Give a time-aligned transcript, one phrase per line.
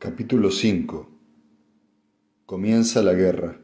[0.00, 1.08] Capítulo 5
[2.46, 3.60] Comienza la guerra.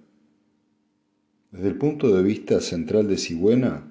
[1.53, 3.89] Desde el punto de vista central de Sigüena,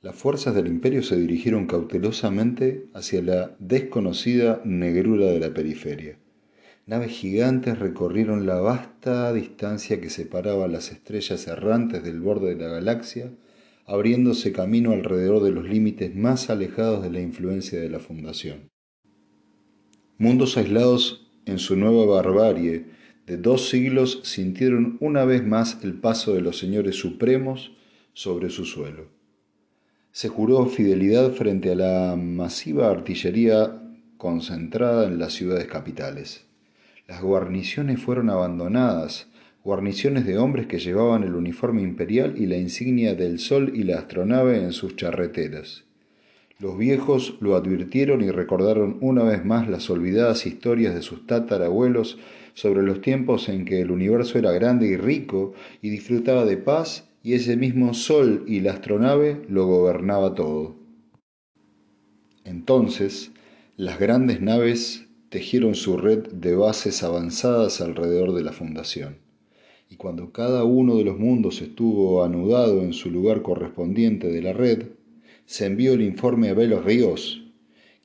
[0.00, 6.20] las fuerzas del imperio se dirigieron cautelosamente hacia la desconocida negrura de la periferia.
[6.86, 12.70] Naves gigantes recorrieron la vasta distancia que separaba las estrellas errantes del borde de la
[12.70, 13.32] galaxia,
[13.86, 18.70] abriéndose camino alrededor de los límites más alejados de la influencia de la Fundación.
[20.16, 22.86] Mundos aislados en su nueva barbarie
[23.26, 27.72] de dos siglos sintieron una vez más el paso de los señores supremos
[28.12, 29.08] sobre su suelo.
[30.12, 33.80] Se juró fidelidad frente a la masiva artillería
[34.16, 36.44] concentrada en las ciudades capitales.
[37.06, 39.28] Las guarniciones fueron abandonadas,
[39.62, 43.98] guarniciones de hombres que llevaban el uniforme imperial y la insignia del sol y la
[43.98, 45.84] astronave en sus charreteras.
[46.60, 52.18] Los viejos lo advirtieron y recordaron una vez más las olvidadas historias de sus tatarabuelos
[52.52, 57.08] sobre los tiempos en que el universo era grande y rico y disfrutaba de paz
[57.22, 60.76] y ese mismo sol y la astronave lo gobernaba todo.
[62.44, 63.32] Entonces,
[63.76, 69.16] las grandes naves tejieron su red de bases avanzadas alrededor de la fundación.
[69.88, 74.52] Y cuando cada uno de los mundos estuvo anudado en su lugar correspondiente de la
[74.52, 74.89] red,
[75.50, 77.42] se envió el informe a Belos Ríos,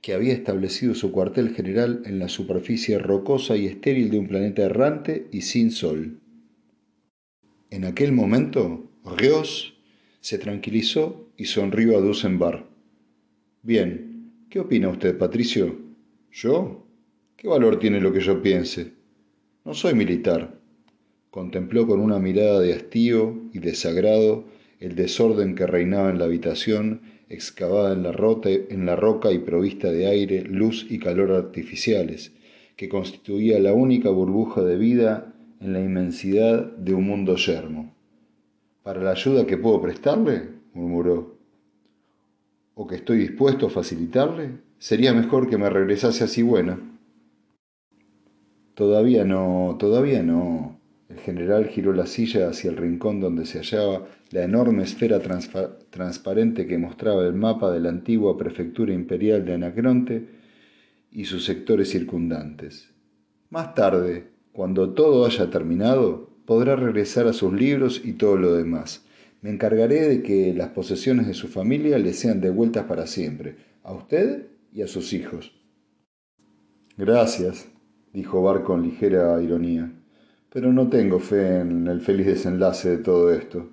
[0.01, 4.63] que había establecido su cuartel general en la superficie rocosa y estéril de un planeta
[4.63, 6.21] errante y sin sol.
[7.69, 9.77] En aquel momento, Ríos
[10.21, 12.65] se tranquilizó y sonrió a Dusenbar.
[13.61, 15.77] Bien, ¿qué opina usted, Patricio?
[16.31, 16.87] ¿Yo?
[17.35, 18.93] ¿Qué valor tiene lo que yo piense?
[19.63, 20.59] No soy militar.
[21.29, 24.45] Contempló con una mirada de hastío y desagrado
[24.79, 30.43] el desorden que reinaba en la habitación excavada en la, roca y provista de aire,
[30.43, 32.33] luz y calor artificiales,
[32.75, 37.93] que constituía la única burbuja de vida en la inmensidad de un mundo yermo.
[38.83, 40.49] ¿Para la ayuda que puedo prestarle?
[40.73, 41.37] murmuró.
[42.75, 44.59] ¿O que estoy dispuesto a facilitarle?
[44.77, 46.79] Sería mejor que me regresase así buena.
[48.75, 50.74] Todavía no, todavía no,
[51.15, 55.21] el general giró la silla hacia el rincón donde se hallaba la enorme esfera
[55.89, 60.27] transparente que mostraba el mapa de la antigua prefectura imperial de Anacronte
[61.11, 62.89] y sus sectores circundantes.
[63.49, 69.05] Más tarde, cuando todo haya terminado, podrá regresar a sus libros y todo lo demás.
[69.41, 73.93] Me encargaré de que las posesiones de su familia le sean devueltas para siempre, a
[73.93, 75.53] usted y a sus hijos.
[76.97, 77.69] Gracias,
[78.11, 79.94] dijo Bar con ligera ironía
[80.55, 83.71] pero no tengo fe en el feliz desenlace de todo esto.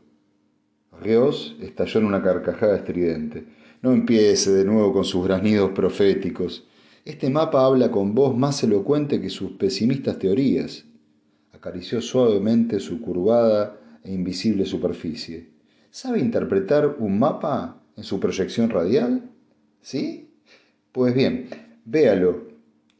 [1.00, 3.47] Rios estalló en una carcajada estridente.
[3.82, 6.66] No empiece de nuevo con sus graznidos proféticos.
[7.04, 10.84] Este mapa habla con voz más elocuente que sus pesimistas teorías.
[11.53, 15.50] Acarició suavemente su curvada e invisible superficie.
[15.88, 19.31] ¿Sabe interpretar un mapa en su proyección radial?
[19.82, 20.34] ¿Sí?
[20.91, 21.47] Pues bien,
[21.84, 22.49] véalo,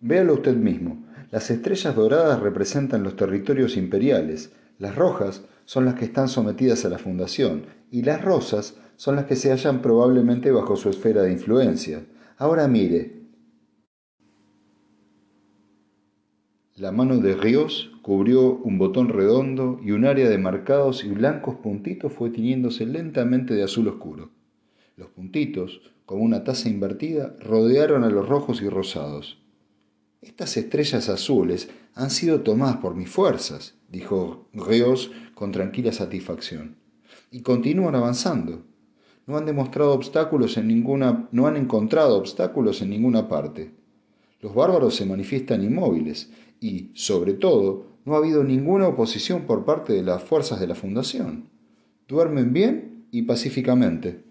[0.01, 1.03] véalo usted mismo.
[1.33, 6.91] Las estrellas doradas representan los territorios imperiales, las rojas son las que están sometidas a
[6.91, 11.33] la fundación y las rosas son las que se hallan probablemente bajo su esfera de
[11.33, 12.05] influencia.
[12.37, 13.23] Ahora mire.
[16.77, 21.55] La mano de Ríos cubrió un botón redondo y un área de marcados y blancos
[21.55, 24.33] puntitos fue tiñéndose lentamente de azul oscuro.
[24.97, 29.42] Los puntitos, como una taza invertida, rodearon a los rojos y rosados.
[30.23, 36.77] Estas estrellas azules han sido tomadas por mis fuerzas, dijo Rios con tranquila satisfacción.
[37.33, 38.63] Y continúan avanzando.
[39.27, 43.75] No han demostrado obstáculos en ninguna, no han encontrado obstáculos en ninguna parte.
[44.41, 46.31] Los bárbaros se manifiestan inmóviles
[46.61, 50.77] y, sobre todo, no ha habido ninguna oposición por parte de las fuerzas de la
[50.77, 51.51] Fundación.
[52.07, 54.23] Duermen bien y pacíficamente.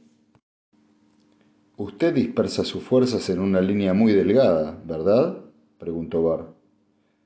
[1.75, 5.40] Usted dispersa sus fuerzas en una línea muy delgada, ¿verdad?
[5.81, 6.53] Preguntó Bar.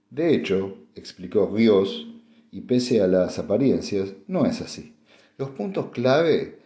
[0.09, 2.07] De hecho, explicó Rios,
[2.51, 4.95] y pese a las apariencias, no es así.
[5.37, 6.59] Los puntos clave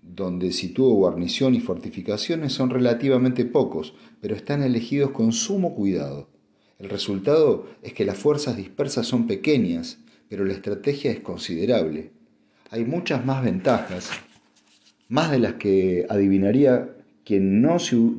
[0.00, 3.92] donde sitúo guarnición y fortificaciones son relativamente pocos,
[4.22, 6.30] pero están elegidos con sumo cuidado.
[6.78, 9.98] El resultado es que las fuerzas dispersas son pequeñas,
[10.30, 12.12] pero la estrategia es considerable.
[12.70, 14.10] Hay muchas más ventajas,
[15.08, 17.76] más de las que adivinaría quien no,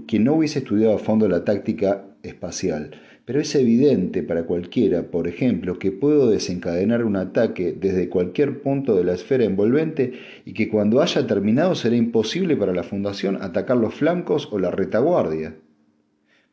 [0.08, 5.28] quien no hubiese estudiado a fondo la táctica espacial, pero es evidente para cualquiera, por
[5.28, 10.14] ejemplo, que puedo desencadenar un ataque desde cualquier punto de la esfera envolvente
[10.46, 14.70] y que cuando haya terminado será imposible para la Fundación atacar los flancos o la
[14.70, 15.56] retaguardia.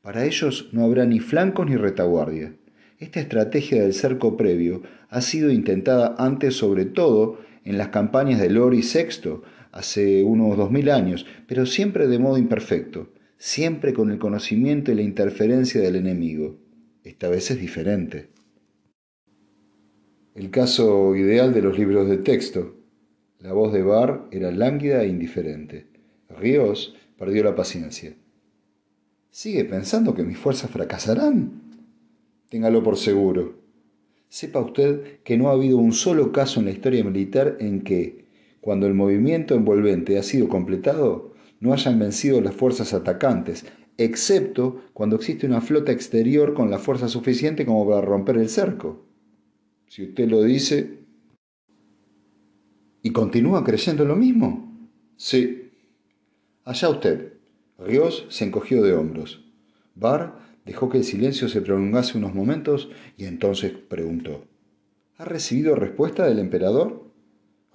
[0.01, 2.55] Para ellos no habrá ni flancos ni retaguardia.
[2.99, 8.49] Esta estrategia del cerco previo ha sido intentada antes sobre todo en las campañas de
[8.49, 9.43] Lori VI
[9.73, 14.95] hace unos dos mil años, pero siempre de modo imperfecto, siempre con el conocimiento y
[14.95, 16.62] la interferencia del enemigo.
[17.05, 18.31] Esta vez es diferente.
[20.35, 22.77] El caso ideal de los libros de texto.
[23.41, 25.89] La voz de Barr era lánguida e indiferente.
[26.29, 28.15] Ríos perdió la paciencia.
[29.31, 31.63] ¿Sigue pensando que mis fuerzas fracasarán?
[32.49, 33.61] Téngalo por seguro.
[34.29, 38.27] Sepa usted que no ha habido un solo caso en la historia militar en que,
[38.61, 43.65] cuando el movimiento envolvente ha sido completado, no hayan vencido las fuerzas atacantes,
[43.99, 49.05] excepto cuando existe una flota exterior con la fuerza suficiente como para romper el cerco.
[49.87, 50.99] Si usted lo dice...
[53.05, 54.89] ¿Y continúa creyendo lo mismo?
[55.17, 55.71] Sí.
[56.65, 57.33] Allá usted.
[57.79, 59.45] Rios se encogió de hombros.
[59.95, 64.45] Barr Dejó que el silencio se prolongase unos momentos y entonces preguntó.
[65.17, 67.11] ¿Ha recibido respuesta del emperador?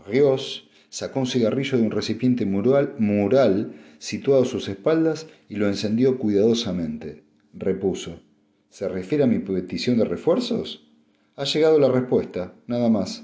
[0.05, 5.67] Rios sacó un cigarrillo de un recipiente mural, mural situado a sus espaldas y lo
[5.67, 7.23] encendió cuidadosamente.
[7.53, 8.21] Repuso.
[8.69, 10.87] ¿Se refiere a mi petición de refuerzos?
[11.35, 13.23] Ha llegado la respuesta, nada más.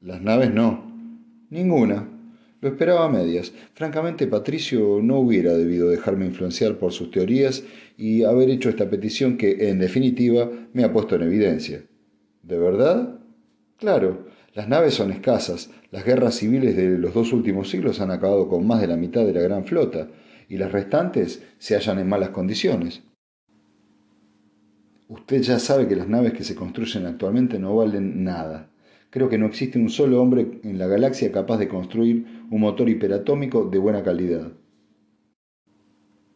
[0.00, 0.92] Las naves no.
[1.50, 2.08] Ninguna.
[2.60, 3.52] Lo esperaba a medias.
[3.74, 7.64] Francamente, Patricio no hubiera debido dejarme influenciar por sus teorías
[7.96, 11.82] y haber hecho esta petición que, en definitiva, me ha puesto en evidencia.
[12.42, 13.18] ¿De verdad?
[13.78, 18.48] Claro, las naves son escasas, las guerras civiles de los dos últimos siglos han acabado
[18.48, 20.08] con más de la mitad de la gran flota,
[20.48, 23.02] y las restantes se hallan en malas condiciones.
[25.08, 28.70] Usted ya sabe que las naves que se construyen actualmente no valen nada.
[29.08, 32.88] Creo que no existe un solo hombre en la galaxia capaz de construir un motor
[32.88, 34.52] hiperatómico de buena calidad.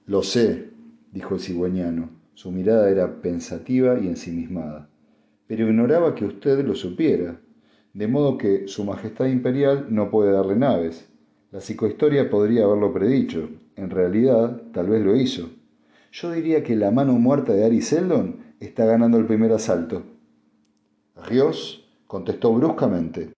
[0.06, 0.70] Lo sé,
[1.12, 2.10] dijo el cigüeñano.
[2.34, 4.90] Su mirada era pensativa y ensimismada.
[5.46, 7.40] Pero ignoraba que usted lo supiera,
[7.96, 11.08] de modo que Su Majestad Imperial no puede darle naves.
[11.50, 13.48] La psicohistoria podría haberlo predicho.
[13.74, 15.48] En realidad, tal vez lo hizo.
[16.12, 20.02] Yo diría que la mano muerta de Ari Seldon está ganando el primer asalto.
[21.26, 23.32] Rios contestó bruscamente.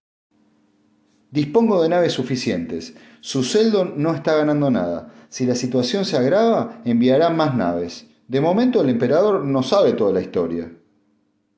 [1.31, 2.97] Dispongo de naves suficientes.
[3.21, 5.15] Su Seldon no está ganando nada.
[5.29, 8.09] Si la situación se agrava, enviará más naves.
[8.27, 10.73] De momento el emperador no sabe toda la historia.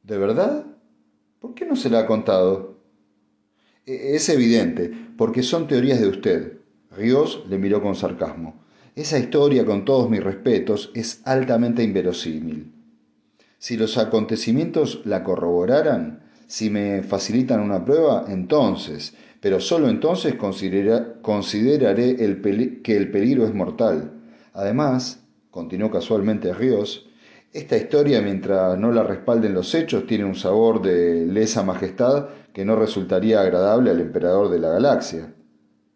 [0.03, 0.67] ¿De verdad?
[1.39, 2.70] ¿Por qué no se la ha contado?
[3.91, 6.59] E, es evidente, porque son teorías de usted.
[6.97, 8.63] Ríos le miró con sarcasmo.
[8.95, 12.73] Esa historia, con todos mis respetos, es altamente inverosímil.
[13.59, 22.17] Si los acontecimientos la corroboraran, si me facilitan una prueba, entonces, pero solo entonces consideraré
[22.83, 24.13] que el peligro es mortal.
[24.53, 27.09] Además, continuó casualmente Ríos,
[27.53, 32.65] esta historia, mientras no la respalden los hechos, tiene un sabor de lesa majestad que
[32.65, 35.35] no resultaría agradable al emperador de la galaxia.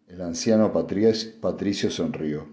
[0.07, 2.47] El anciano Patricio sonrió.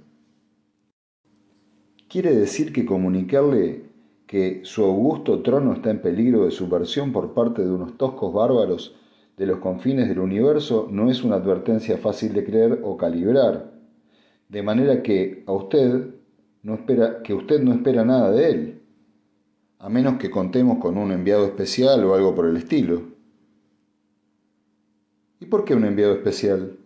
[2.08, 3.90] ¿Quiere decir que comunicarle
[4.26, 8.96] que su augusto trono está en peligro de subversión por parte de unos toscos bárbaros
[9.36, 13.72] de los confines del universo no es una advertencia fácil de creer o calibrar,
[14.48, 16.14] de manera que a usted
[16.62, 18.82] no espera que usted no espera nada de él,
[19.78, 23.11] a menos que contemos con un enviado especial o algo por el estilo.
[25.42, 26.78] ¿Y por qué un enviado especial?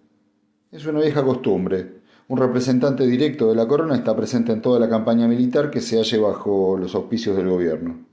[0.73, 2.01] Es una vieja costumbre.
[2.27, 5.99] Un representante directo de la corona está presente en toda la campaña militar que se
[5.99, 8.07] halle bajo los auspicios del gobierno.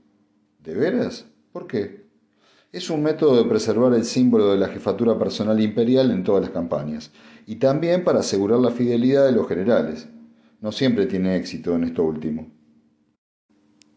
[0.62, 1.24] ¿De veras?
[1.50, 2.04] ¿Por qué?
[2.72, 6.50] Es un método de preservar el símbolo de la jefatura personal imperial en todas las
[6.50, 7.10] campañas,
[7.46, 10.10] y también para asegurar la fidelidad de los generales.
[10.60, 12.52] No siempre tiene éxito en esto último.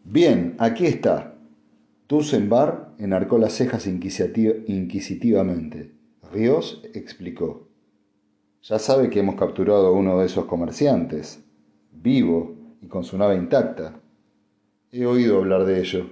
[0.02, 1.34] Bien, aquí está.
[2.06, 5.97] Tussenbar enarcó las cejas inquisitivamente.
[6.32, 7.68] Ríos explicó.
[8.62, 11.40] Ya sabe que hemos capturado a uno de esos comerciantes,
[11.92, 14.00] vivo y con su nave intacta.
[14.92, 16.10] He oído hablar de ello.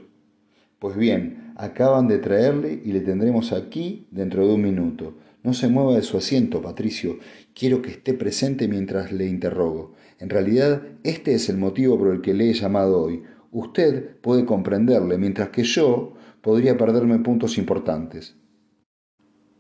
[0.79, 5.15] Pues bien, Acaban de traerle y le tendremos aquí dentro de un minuto.
[5.43, 7.19] No se mueva de su asiento, Patricio.
[7.55, 9.95] Quiero que esté presente mientras le interrogo.
[10.19, 13.23] En realidad, este es el motivo por el que le he llamado hoy.
[13.53, 18.37] Usted puede comprenderle, mientras que yo podría perderme puntos importantes.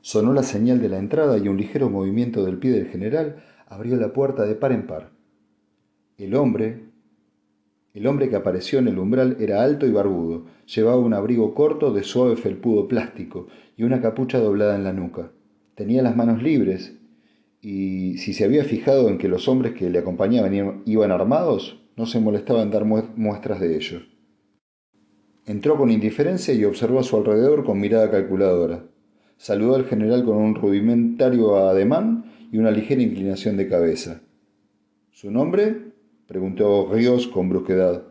[0.07, 3.97] Sonó la señal de la entrada y un ligero movimiento del pie del general abrió
[3.97, 5.11] la puerta de par en par.
[6.17, 6.85] El hombre,
[7.93, 11.93] el hombre que apareció en el umbral era alto y barbudo, llevaba un abrigo corto
[11.93, 15.33] de suave felpudo plástico y una capucha doblada en la nuca.
[15.75, 16.97] Tenía las manos libres,
[17.61, 22.07] y si se había fijado en que los hombres que le acompañaban iban armados, no
[22.07, 24.03] se molestaba en dar muestras de ello.
[25.47, 28.85] Entró con indiferencia y observó a su alrededor con mirada calculadora.
[29.37, 34.23] Saludó al general con un rudimentario ademán y una ligera inclinación de cabeza.
[35.11, 35.93] ¿Su nombre?
[36.26, 38.05] preguntó Ríos con brusquedad.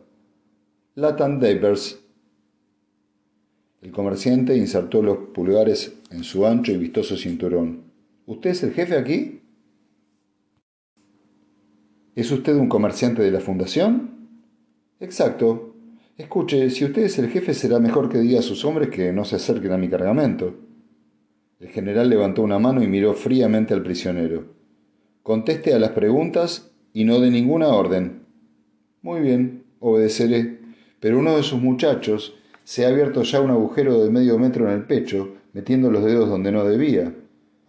[0.94, 2.00] Latan Davers.
[3.82, 7.92] El comerciante insertó los pulgares en su ancho y vistoso cinturón.
[8.26, 9.40] ¿Usted es el jefe aquí?
[12.14, 14.28] ¿Es usted un comerciante de la fundación?
[15.00, 15.74] Exacto.
[16.16, 19.24] Escuche, si usted es el jefe será mejor que diga a sus hombres que no
[19.24, 20.65] se acerquen a mi cargamento.
[21.58, 24.44] El general levantó una mano y miró fríamente al prisionero.
[25.22, 28.26] Conteste a las preguntas y no de ninguna orden.
[29.02, 30.58] Muy bien, obedeceré.
[31.00, 32.34] Pero uno de sus muchachos
[32.64, 36.28] se ha abierto ya un agujero de medio metro en el pecho, metiendo los dedos
[36.28, 37.14] donde no debía.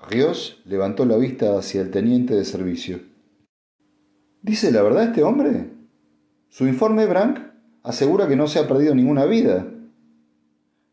[0.09, 2.99] Rios levantó la vista hacia el teniente de servicio.
[4.41, 5.69] ¿Dice la verdad este hombre?
[6.49, 7.39] Su informe, Brank,
[7.83, 9.67] asegura que no se ha perdido ninguna vida.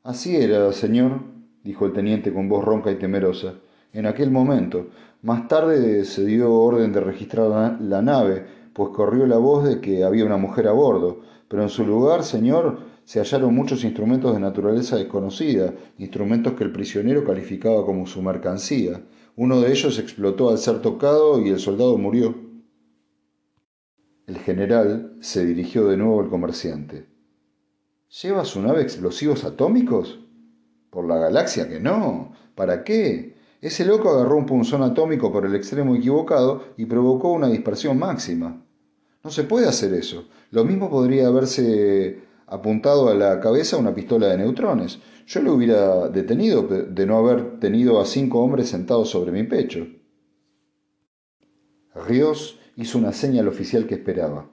[0.02, 1.34] Así era, señor,
[1.64, 3.54] dijo el teniente con voz ronca y temerosa.
[3.92, 4.88] En aquel momento,
[5.23, 10.04] más tarde se dio orden de registrar la nave, pues corrió la voz de que
[10.04, 14.40] había una mujer a bordo, pero en su lugar, señor, se hallaron muchos instrumentos de
[14.40, 19.02] naturaleza desconocida, instrumentos que el prisionero calificaba como su mercancía.
[19.37, 22.35] Uno de ellos explotó al ser tocado y el soldado murió.
[24.26, 27.06] El general se dirigió de nuevo al comerciante.
[28.23, 30.24] ¿Lleva su nave explosivos atómicos?
[30.94, 32.32] Por la galaxia que no.
[32.54, 33.34] ¿Para qué?
[33.60, 38.64] Ese loco agarró un punzón atómico por el extremo equivocado y provocó una dispersión máxima.
[39.24, 40.28] No se puede hacer eso.
[40.52, 45.00] Lo mismo podría haberse apuntado a la cabeza una pistola de neutrones.
[45.26, 49.86] Yo lo hubiera detenido de no haber tenido a cinco hombres sentados sobre mi pecho.
[52.06, 54.48] Ríos hizo una seña al oficial que esperaba.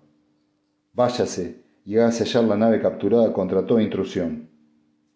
[0.93, 4.50] Váyase y hallar la nave capturada contra toda intrusión.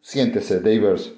[0.07, 1.15] Siéntese, Davers,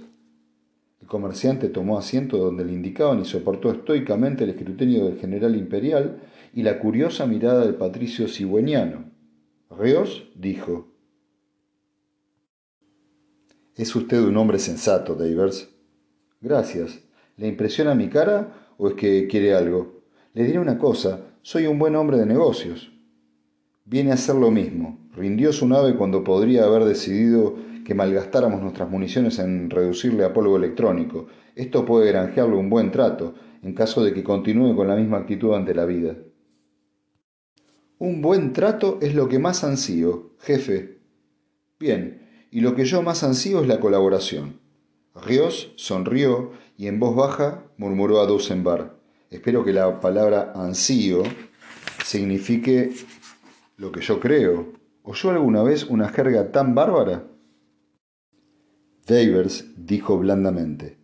[1.01, 6.21] el comerciante tomó asiento donde le indicaban y soportó estoicamente el escrutinio del general imperial
[6.53, 9.11] y la curiosa mirada del patricio cigüeñano.
[9.69, 10.87] Reos dijo:
[13.75, 15.69] Es usted un hombre sensato, Davers.
[16.39, 16.97] Gracias.
[17.35, 20.01] ¿Le impresiona mi cara o es que quiere algo?
[20.33, 22.89] Le diré una cosa: soy un buen hombre de negocios.
[23.83, 25.09] Viene a hacer lo mismo.
[25.13, 30.57] Rindió su nave cuando podría haber decidido que malgastáramos nuestras municiones en reducirle a polvo
[30.57, 31.27] electrónico.
[31.55, 35.53] Esto puede granjearle un buen trato, en caso de que continúe con la misma actitud
[35.53, 36.17] ante la vida.
[37.97, 40.99] Un buen trato es lo que más ansío, jefe.
[41.79, 44.59] Bien, y lo que yo más ansío es la colaboración.
[45.15, 48.99] Rios sonrió y en voz baja murmuró a Dusenbar.
[49.29, 51.23] Espero que la palabra ansío
[52.03, 52.91] signifique
[53.77, 54.73] lo que yo creo.
[55.03, 57.23] ¿Oyó alguna vez una jerga tan bárbara?
[59.07, 60.97] Davers dijo blandamente.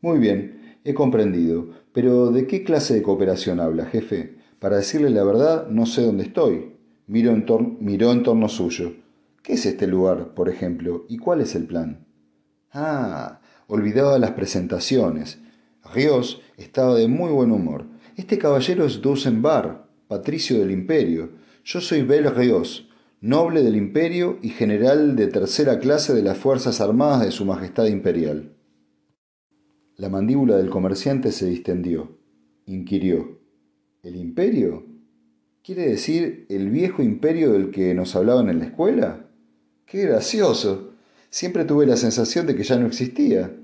[0.00, 1.68] Muy bien, he comprendido.
[1.92, 4.36] Pero ¿de qué clase de cooperación habla, jefe?
[4.58, 6.72] Para decirle la verdad, no sé dónde estoy.
[7.06, 7.44] Miró en,
[7.80, 8.94] miró en torno suyo.
[9.42, 11.04] ¿Qué es este lugar, por ejemplo?
[11.08, 12.06] ¿Y cuál es el plan?
[12.72, 15.40] Ah, olvidaba las presentaciones.
[15.92, 17.86] Rios estaba de muy buen humor.
[18.16, 21.30] Este caballero es Dusenbar, patricio del imperio.
[21.64, 22.89] Yo soy Bel Rios,
[23.20, 27.84] noble del imperio y general de tercera clase de las Fuerzas Armadas de Su Majestad
[27.86, 28.56] Imperial.
[29.96, 32.18] La mandíbula del comerciante se distendió.
[32.64, 33.38] Inquirió.
[34.02, 34.86] ¿El imperio?
[35.62, 39.28] ¿Quiere decir el viejo imperio del que nos hablaban en la escuela?
[39.84, 40.94] ¡Qué gracioso!
[41.28, 43.54] Siempre tuve la sensación de que ya no existía.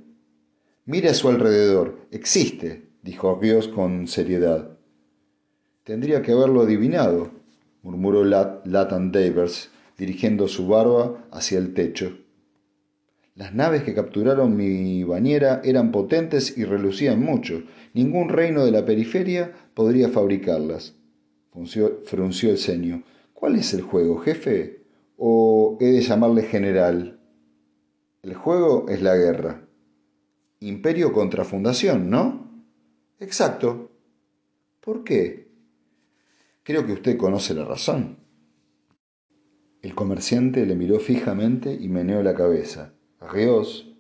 [0.85, 2.07] Mire a su alrededor.
[2.11, 4.77] Existe, dijo Rios con seriedad.
[5.83, 7.31] Tendría que haberlo adivinado,
[7.87, 12.19] murmuró Latan Davers, dirigiendo su barba hacia el techo.
[13.37, 17.63] Las naves que capturaron mi bañera eran potentes y relucían mucho.
[17.95, 20.97] Ningún reino de la periferia podría fabricarlas.
[22.05, 23.05] frunció el ceño.
[23.33, 24.83] ¿Cuál es el juego, jefe?
[25.17, 27.21] ¿O he de llamarle general?
[28.21, 29.69] El juego es la guerra.
[30.59, 32.51] Imperio contra fundación, ¿no?
[33.21, 33.93] Exacto.
[34.81, 35.46] ¿Por qué?
[36.67, 38.17] Creo que usted conoce la razón.
[39.83, 42.93] El comerciante le miró fijamente y meneó la cabeza.
[43.21, 43.95] Rios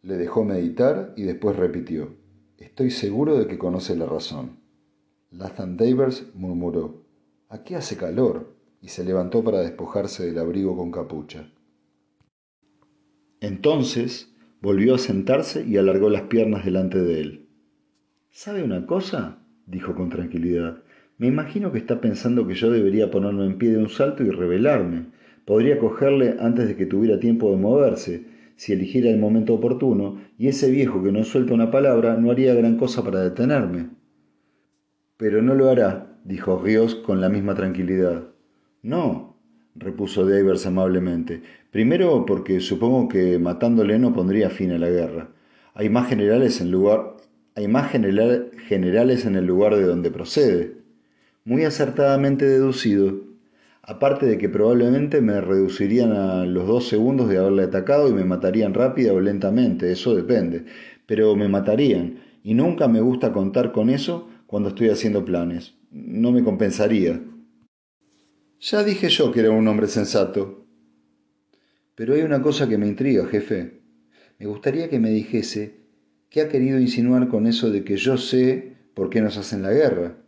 [0.00, 2.14] le dejó meditar y después repitió.
[2.56, 4.60] Estoy seguro de que conoce la razón.
[5.32, 7.04] Lathan Davers murmuró.
[7.48, 11.50] Aquí hace calor y se levantó para despojarse del abrigo con capucha.
[13.40, 17.48] Entonces volvió a sentarse y alargó las piernas delante de él.
[18.30, 19.44] ¿Sabe una cosa?
[19.66, 20.81] dijo con tranquilidad.
[21.22, 24.30] Me imagino que está pensando que yo debería ponerme en pie de un salto y
[24.30, 25.06] rebelarme,
[25.44, 28.24] Podría cogerle antes de que tuviera tiempo de moverse,
[28.56, 32.54] si eligiera el momento oportuno, y ese viejo que no suelta una palabra no haría
[32.54, 33.90] gran cosa para detenerme.
[35.16, 38.24] Pero no lo hará, dijo Ríos con la misma tranquilidad.
[38.82, 39.36] No,
[39.76, 41.40] repuso Davers amablemente.
[41.70, 45.28] Primero porque supongo que matándole no pondría fin a la guerra.
[45.74, 47.14] Hay más generales en lugar
[47.54, 50.81] hay más generales en el lugar de donde procede.
[51.44, 53.20] Muy acertadamente deducido,
[53.82, 58.24] aparte de que probablemente me reducirían a los dos segundos de haberle atacado y me
[58.24, 60.64] matarían rápida o lentamente, eso depende,
[61.06, 65.74] pero me matarían, y nunca me gusta contar con eso cuando estoy haciendo planes.
[65.90, 67.20] No me compensaría.
[68.60, 70.64] Ya dije yo que era un hombre sensato.
[71.96, 73.82] Pero hay una cosa que me intriga, jefe.
[74.38, 75.82] Me gustaría que me dijese
[76.32, 79.70] ¿Qué ha querido insinuar con eso de que yo sé por qué nos hacen la
[79.70, 80.21] guerra?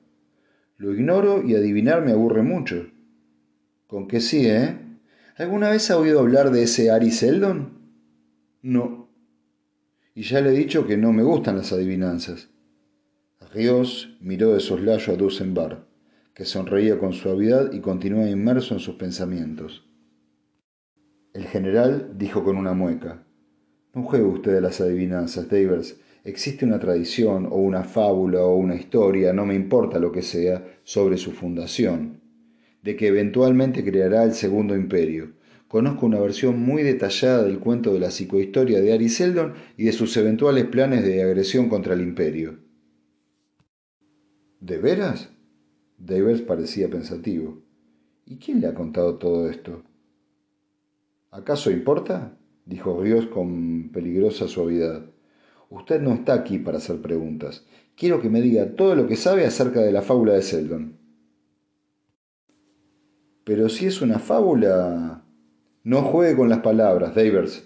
[0.77, 2.91] Lo ignoro y adivinar me aburre mucho.
[3.87, 4.79] Con que sí, ¿eh?
[5.37, 7.79] ¿Alguna vez ha oído hablar de ese Ari Seldon?
[8.63, 9.09] No.
[10.15, 12.51] Y ya le he dicho que no me gustan las adivinanzas.
[13.53, 15.87] Ríos miró de soslayo a Dusenbar,
[16.35, 19.89] que sonreía con suavidad y continuaba inmerso en sus pensamientos.
[21.33, 23.25] El general dijo con una mueca,
[23.95, 26.01] no juegue usted a las adivinanzas, Davers.
[26.25, 30.81] Existe una tradición o una fábula o una historia, no me importa lo que sea,
[30.83, 32.23] sobre su fundación,
[32.83, 35.35] de que eventualmente creará el Segundo Imperio.
[35.69, 39.93] Conozco una versión muy detallada del cuento de la psicohistoria de Ari Seldon y de
[39.93, 42.59] sus eventuales planes de agresión contra el Imperio.
[44.61, 45.31] ¿De veras?
[45.99, 47.61] Davers parecía pensativo.
[48.25, 49.83] ¿Y quién le ha contado todo esto?
[51.31, 52.39] ¿Acaso importa?
[52.65, 55.14] dijo Ríos con peligrosa suavidad.
[55.71, 57.65] Usted no está aquí para hacer preguntas.
[57.97, 60.99] Quiero que me diga todo lo que sabe acerca de la fábula de Seldon.
[63.45, 65.25] Pero si es una fábula...
[65.83, 67.63] No juegue con las palabras, Davers.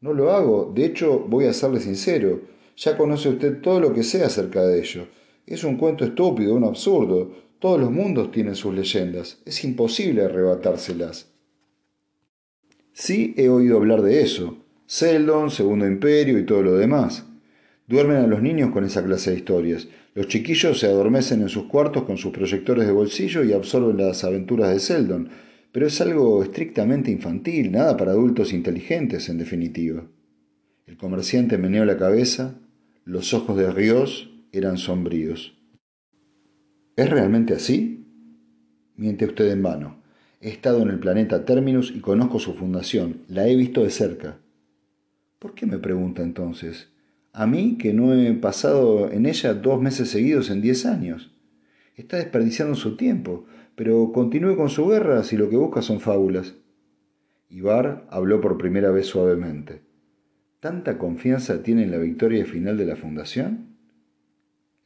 [0.00, 0.72] No lo hago.
[0.74, 2.40] De hecho, voy a serle sincero.
[2.76, 5.06] Ya conoce usted todo lo que sé acerca de ello.
[5.46, 7.32] Es un cuento estúpido, un absurdo.
[7.60, 9.40] Todos los mundos tienen sus leyendas.
[9.44, 11.32] Es imposible arrebatárselas.
[12.92, 14.56] Sí he oído hablar de eso.
[14.92, 17.24] Seldon, Segundo Imperio y todo lo demás.
[17.86, 19.86] Duermen a los niños con esa clase de historias.
[20.16, 24.24] Los chiquillos se adormecen en sus cuartos con sus proyectores de bolsillo y absorben las
[24.24, 25.28] aventuras de Seldon.
[25.70, 30.08] Pero es algo estrictamente infantil, nada para adultos inteligentes, en definitiva.
[30.88, 32.58] El comerciante meneó la cabeza,
[33.04, 35.56] los ojos de Ríos eran sombríos.
[36.96, 38.08] ¿Es realmente así?
[38.96, 40.02] Miente usted en vano.
[40.40, 43.18] He estado en el planeta Terminus y conozco su fundación.
[43.28, 44.40] La he visto de cerca.
[45.40, 46.92] ¿Por qué me pregunta entonces?
[47.32, 51.34] A mí que no he pasado en ella dos meses seguidos en diez años.
[51.96, 56.54] Está desperdiciando su tiempo, pero continúe con su guerra si lo que busca son fábulas.
[57.48, 59.82] Ibar habló por primera vez suavemente.
[60.60, 63.74] ¿Tanta confianza tiene en la victoria final de la fundación?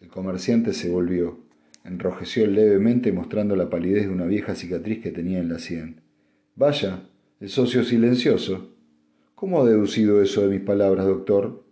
[0.01, 1.45] El comerciante se volvió
[1.85, 6.01] enrojeció levemente mostrando la palidez de una vieja cicatriz que tenía en la sien.
[6.57, 7.03] Vaya,
[7.41, 8.74] el socio silencioso.
[9.45, 11.67] ¿Cómo ha deducido eso de mis palabras, doctor?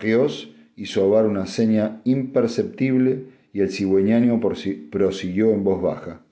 [0.00, 6.26] Rios hizo abar una seña imperceptible y el cigüeñano prosiguió en voz baja.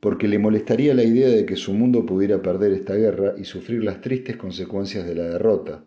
[0.00, 3.82] Porque le molestaría la idea de que su mundo pudiera perder esta guerra y sufrir
[3.82, 5.86] las tristes consecuencias de la derrota.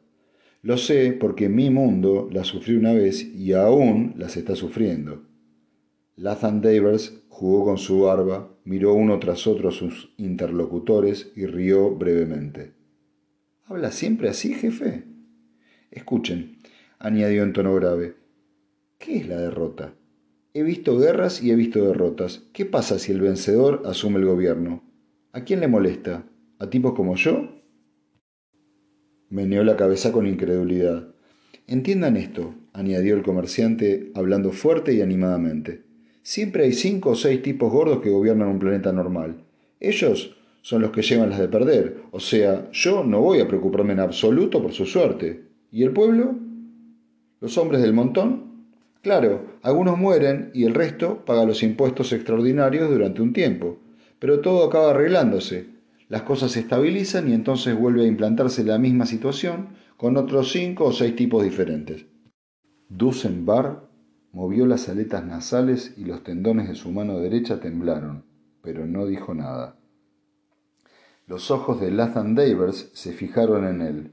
[0.63, 5.21] Lo sé porque mi mundo la sufrió una vez y aún las está sufriendo.
[6.17, 11.95] Lathan Davers jugó con su barba, miró uno tras otro a sus interlocutores y rió
[11.95, 12.73] brevemente.
[13.63, 15.05] ¿Habla siempre así, jefe?
[15.89, 16.57] Escuchen,
[16.99, 18.15] añadió en tono grave.
[18.97, 19.95] ¿Qué es la derrota?
[20.53, 22.43] He visto guerras y he visto derrotas.
[22.51, 24.83] ¿Qué pasa si el vencedor asume el gobierno?
[25.31, 26.25] ¿A quién le molesta?
[26.59, 27.63] ¿A tipos como yo?
[29.29, 31.15] Meneó la cabeza con incredulidad.
[31.67, 35.90] Entiendan esto, añadió el comerciante, hablando fuerte y animadamente.
[36.23, 39.43] Siempre hay cinco o seis tipos gordos que gobiernan un planeta normal.
[39.79, 42.03] Ellos son los que llevan las de perder.
[42.11, 45.43] O sea, yo no voy a preocuparme en absoluto por su suerte.
[45.71, 46.35] ¿Y el pueblo?
[47.39, 48.51] ¿Los hombres del montón?
[49.01, 53.79] Claro, algunos mueren y el resto paga los impuestos extraordinarios durante un tiempo.
[54.19, 55.71] Pero todo acaba arreglándose
[56.11, 60.83] las cosas se estabilizan y entonces vuelve a implantarse la misma situación con otros cinco
[60.83, 62.05] o seis tipos diferentes.
[62.89, 63.87] Dusenbar
[64.31, 68.25] movió las aletas nasales y los tendones de su mano derecha temblaron,
[68.61, 69.77] pero no dijo nada.
[71.27, 74.11] Los ojos de Lathan Davers se fijaron en él.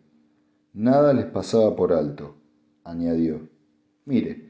[0.72, 2.37] Nada les pasaba por alto,
[2.85, 3.48] añadió.
[4.04, 4.46] Mire,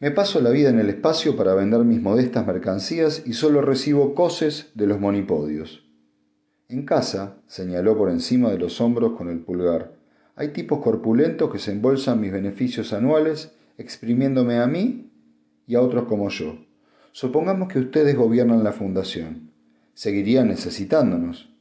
[0.00, 4.14] Me paso la vida en el espacio para vender mis modestas mercancías y solo recibo
[4.14, 5.88] coces de los monipodios.
[6.68, 9.94] En casa, señaló por encima de los hombros con el pulgar,
[10.36, 15.10] hay tipos corpulentos que se embolsan mis beneficios anuales exprimiéndome a mí
[15.66, 16.58] y a otros como yo.
[17.12, 19.52] Supongamos que ustedes gobiernan la fundación.
[19.94, 21.54] Seguirían necesitándonos.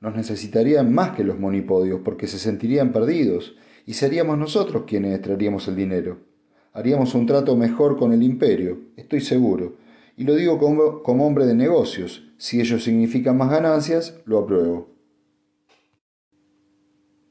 [0.00, 5.66] Nos necesitarían más que los monipodios porque se sentirían perdidos y seríamos nosotros quienes traeríamos
[5.68, 6.18] el dinero.
[6.72, 9.76] Haríamos un trato mejor con el imperio, estoy seguro.
[10.16, 12.24] Y lo digo como, como hombre de negocios.
[12.36, 14.90] Si ello significa más ganancias, lo apruebo.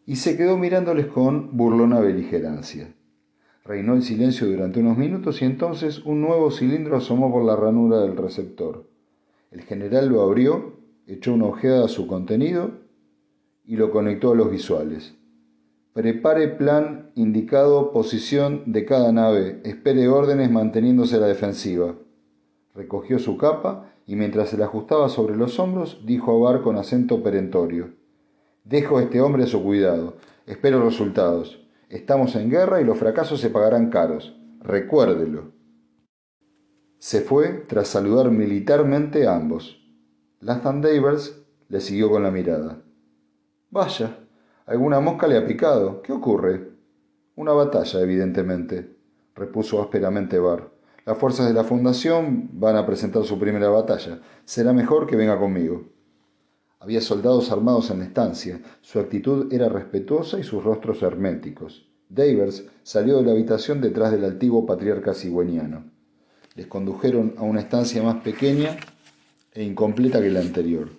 [0.05, 2.93] Y se quedó mirándoles con burlona beligerancia.
[3.67, 7.99] Reinó el silencio durante unos minutos y entonces un nuevo cilindro asomó por la ranura
[7.99, 8.85] del receptor.
[9.51, 12.71] El general lo abrió, echó una ojeada a su contenido
[13.65, 15.15] y lo conectó a los visuales.
[15.91, 19.59] Prepare plan indicado posición de cada nave.
[19.65, 21.95] Espere órdenes manteniéndose a la defensiva.
[22.73, 26.77] Recogió su capa y mientras se la ajustaba sobre los hombros, dijo a Bar con
[26.77, 27.89] acento perentorio.
[28.63, 30.15] Dejo a este hombre a su cuidado.
[30.45, 31.66] Espero resultados.
[31.89, 34.37] Estamos en guerra y los fracasos se pagarán caros.
[34.59, 35.53] Recuérdelo.
[36.99, 39.81] Se fue tras saludar militarmente a ambos.
[40.41, 42.81] Lathan Davers le siguió con la mirada.
[43.69, 44.19] Vaya,
[44.65, 46.01] alguna mosca le ha picado.
[46.01, 46.71] ¿Qué ocurre?
[47.35, 48.97] Una batalla, evidentemente,
[49.33, 50.69] repuso ásperamente Barr.
[51.05, 54.19] Las fuerzas de la Fundación van a presentar su primera batalla.
[54.43, 55.85] Será mejor que venga conmigo.
[56.79, 58.61] Había soldados armados en la estancia.
[58.81, 61.87] Su actitud era respetuosa y sus rostros herméticos.
[62.09, 65.85] Davers salió de la habitación detrás del antiguo patriarca cigüeñano.
[66.55, 68.77] Les condujeron a una estancia más pequeña
[69.53, 70.89] e incompleta que la anterior.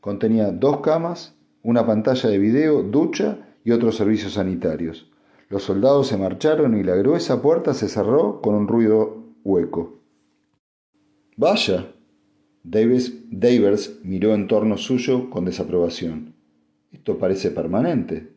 [0.00, 5.10] Contenía dos camas, una pantalla de video, ducha y otros servicios sanitarios.
[5.48, 10.00] Los soldados se marcharon y la gruesa puerta se cerró con un ruido hueco.
[11.36, 11.93] Vaya,
[12.64, 16.34] Davers miró en torno suyo con desaprobación.
[16.92, 18.32] Esto parece permanente.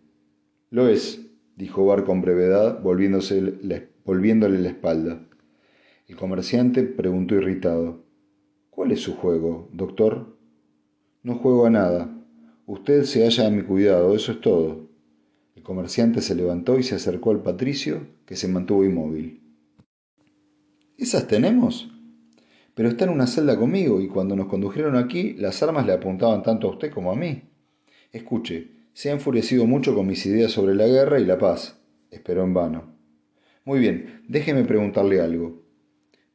[0.69, 5.25] Lo es, dijo Bar con brevedad, volviéndole la espalda.
[6.07, 8.03] El comerciante preguntó irritado.
[8.69, 10.37] ¿Cuál es su juego, doctor?
[11.23, 12.13] No juego a nada.
[12.65, 14.89] Usted se halla a mi cuidado, eso es todo.
[15.55, 19.41] El comerciante se levantó y se acercó al patricio, que se mantuvo inmóvil.
[20.97, 21.89] ¿Esas tenemos?
[22.77, 26.43] Pero está en una celda conmigo y cuando nos condujeron aquí las armas le apuntaban
[26.43, 27.41] tanto a usted como a mí.
[28.11, 31.81] Escuche, se ha enfurecido mucho con mis ideas sobre la guerra y la paz.
[32.11, 32.93] Esperó en vano.
[33.65, 35.63] Muy bien, déjeme preguntarle algo.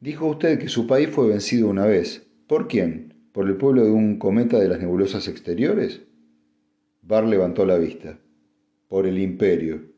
[0.01, 2.27] Dijo usted que su país fue vencido una vez.
[2.49, 3.15] ¿Por quién?
[3.31, 6.01] ¿Por el pueblo de un cometa de las nebulosas exteriores?
[7.03, 8.19] Barr levantó la vista.
[8.89, 9.93] Por el imperio.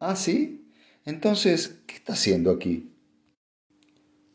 [0.00, 0.72] ¿Ah, sí?
[1.04, 2.95] Entonces, ¿qué está haciendo aquí?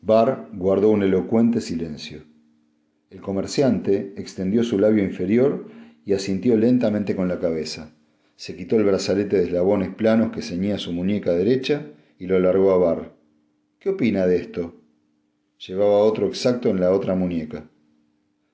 [0.04, 2.24] Barr guardó un elocuente silencio.
[3.08, 5.68] El comerciante extendió su labio inferior
[6.04, 7.94] y asintió lentamente con la cabeza.
[8.34, 11.86] Se quitó el brazalete de eslabones planos que ceñía su muñeca derecha
[12.18, 13.12] y lo alargó a Barr.
[13.78, 14.74] ¿Qué opina de esto?
[15.64, 17.70] Llevaba otro exacto en la otra muñeca.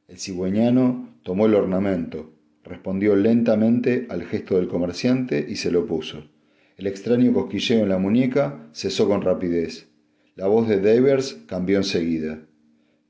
[0.07, 2.31] El cigüeñano tomó el ornamento,
[2.63, 6.29] respondió lentamente al gesto del comerciante y se lo puso.
[6.77, 9.89] El extraño cosquilleo en la muñeca cesó con rapidez.
[10.39, 12.39] La voz de Davers cambió enseguida.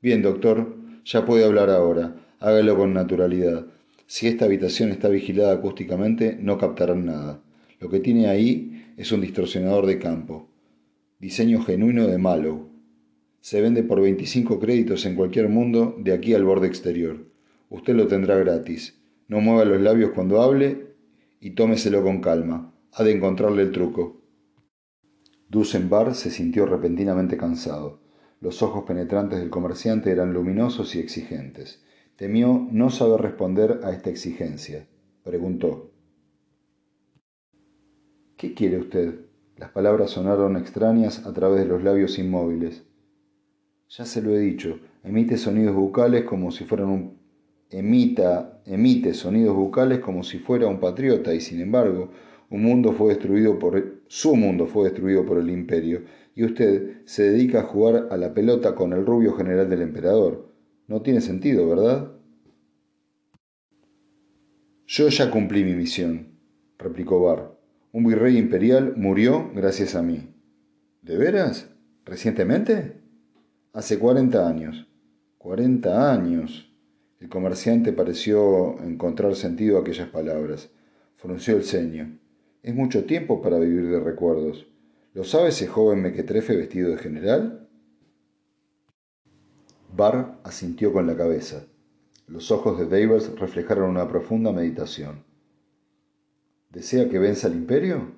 [0.01, 2.15] Bien, doctor, ya puede hablar ahora.
[2.39, 3.67] Hágalo con naturalidad.
[4.07, 7.39] Si esta habitación está vigilada acústicamente, no captarán nada.
[7.79, 10.49] Lo que tiene ahí es un distorsionador de campo.
[11.19, 12.67] Diseño genuino de Mallow.
[13.41, 17.27] Se vende por 25 créditos en cualquier mundo de aquí al borde exterior.
[17.69, 18.99] Usted lo tendrá gratis.
[19.27, 20.95] No mueva los labios cuando hable
[21.39, 22.73] y tómeselo con calma.
[22.93, 24.18] Ha de encontrarle el truco.
[25.49, 27.99] Dusenbar se sintió repentinamente cansado.
[28.39, 31.83] Los ojos penetrantes del comerciante eran luminosos y exigentes.
[32.15, 34.87] Temió no saber responder a esta exigencia.
[35.23, 35.91] Preguntó.
[38.37, 39.21] ¿Qué quiere usted?
[39.57, 42.83] Las palabras sonaron extrañas a través de los labios inmóviles.
[43.89, 47.19] Ya se lo he dicho, emite sonidos bucales como si fueran un
[47.71, 52.11] emita, emite sonidos bucales como si fuera un patriota y sin embargo
[52.49, 56.01] un mundo fue destruido por su mundo fue destruido por el imperio
[56.33, 60.51] y usted se dedica a jugar a la pelota con el rubio general del emperador.
[60.87, 62.11] No tiene sentido, ¿verdad?
[64.87, 66.39] Yo ya cumplí mi misión,
[66.79, 67.59] replicó Barr.
[67.91, 70.33] Un virrey imperial murió gracias a mí.
[71.03, 71.69] ¿De veras?
[72.05, 72.99] ¿Recientemente?
[73.73, 74.87] Hace cuarenta años.
[75.37, 76.73] Cuarenta años.
[77.19, 80.71] El comerciante pareció encontrar sentido a aquellas palabras.
[81.17, 82.17] Frunció el ceño.
[82.61, 84.67] Es mucho tiempo para vivir de recuerdos.
[85.13, 87.69] ¿Lo sabe ese joven mequetrefe vestido de general?
[89.95, 91.65] Barr asintió con la cabeza.
[92.27, 95.23] Los ojos de Davers reflejaron una profunda meditación.
[96.69, 98.11] ¿Desea que venza el imperio?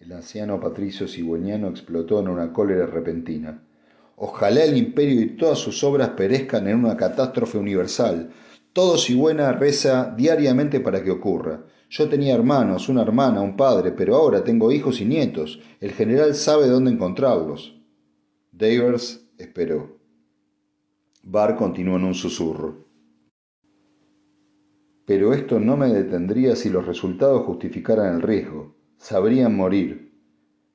[0.00, 3.66] El anciano patricio cigüeñano explotó en una cólera repentina.
[4.16, 8.30] Ojalá el imperio y todas sus obras perezcan en una catástrofe universal.
[8.72, 11.64] Todo Sigüena reza diariamente para que ocurra.
[11.90, 15.60] Yo tenía hermanos, una hermana, un padre, pero ahora tengo hijos y nietos.
[15.80, 17.76] El general sabe dónde encontrarlos.
[18.52, 19.98] Davers esperó.
[21.24, 22.86] Barr continuó en un susurro.
[25.04, 28.76] Pero esto no me detendría si los resultados justificaran el riesgo.
[28.96, 30.14] Sabrían morir.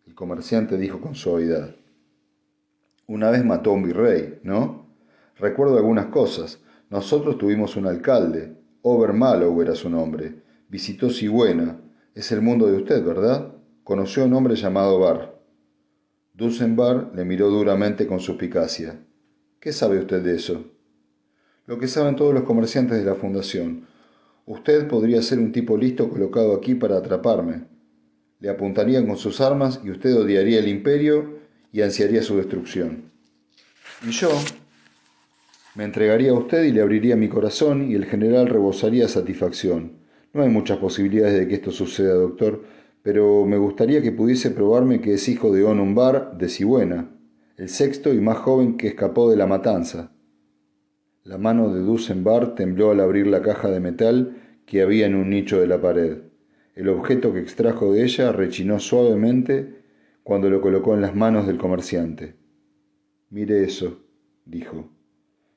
[0.05, 1.77] El comerciante dijo con suavidad.
[3.07, 4.89] Una vez mató a un virrey, ¿no?
[5.37, 6.61] Recuerdo algunas cosas.
[6.89, 8.61] Nosotros tuvimos un alcalde.
[8.81, 10.43] Obermallow era su nombre
[10.75, 11.79] visitó Sigüena.
[12.15, 13.55] Es el mundo de usted, ¿verdad?
[13.85, 15.39] Conoció a un hombre llamado Bar.
[16.33, 18.99] Dusenbar le miró duramente con suspicacia.
[19.61, 20.65] ¿Qué sabe usted de eso?
[21.65, 23.87] Lo que saben todos los comerciantes de la fundación.
[24.45, 27.67] Usted podría ser un tipo listo colocado aquí para atraparme.
[28.41, 31.39] Le apuntarían con sus armas y usted odiaría el imperio
[31.71, 33.11] y ansiaría su destrucción.
[34.05, 34.29] Y yo
[35.75, 40.03] me entregaría a usted y le abriría mi corazón y el general rebosaría satisfacción.
[40.35, 42.61] No hay muchas posibilidades de que esto suceda, doctor,
[43.01, 47.09] pero me gustaría que pudiese probarme que es hijo de Onumbar de Sigüena,
[47.55, 50.11] el sexto y más joven que escapó de la matanza.
[51.23, 55.29] La mano de Dusenbar tembló al abrir la caja de metal que había en un
[55.29, 56.23] nicho de la pared.
[56.75, 59.83] El objeto que extrajo de ella rechinó suavemente
[60.23, 62.35] cuando lo colocó en las manos del comerciante.
[63.29, 64.01] Mire eso,
[64.43, 64.89] dijo.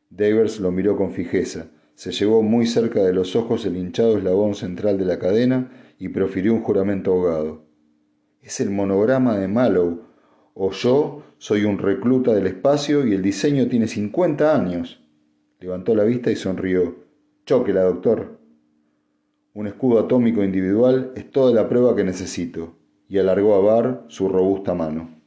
[0.08, 4.54] Davers lo miró con fijeza se llevó muy cerca de los ojos el hinchado eslabón
[4.54, 7.64] central de la cadena y profirió un juramento ahogado.
[8.40, 10.02] Es el monograma de Mallow,
[10.54, 15.04] o yo soy un recluta del espacio y el diseño tiene cincuenta años.
[15.58, 16.94] Levantó la vista y sonrió.
[17.44, 18.38] Chóquela, doctor.
[19.54, 22.76] Un escudo atómico individual es toda la prueba que necesito,
[23.08, 25.17] y alargó a Barr su robusta mano.